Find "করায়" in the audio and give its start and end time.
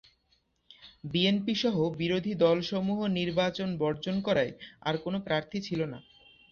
4.27-4.53